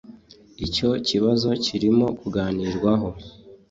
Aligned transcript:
Icyo 0.65 0.89
kibazo 1.07 1.49
kirimo 1.65 2.05
kuganirwaho 2.19 3.09